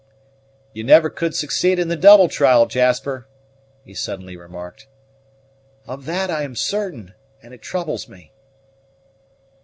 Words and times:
"You 0.73 0.83
never 0.83 1.11
could 1.11 1.35
succeed 1.35 1.77
in 1.77 1.87
the 1.87 1.95
double 1.95 2.27
trial, 2.27 2.65
Jasper!" 2.65 3.27
he 3.85 3.93
suddenly 3.93 4.35
remarked. 4.35 4.87
"Of 5.85 6.05
that 6.07 6.31
I 6.31 6.41
am 6.41 6.55
certain, 6.55 7.13
and 7.43 7.53
it 7.53 7.61
troubles 7.61 8.09
me." 8.09 8.31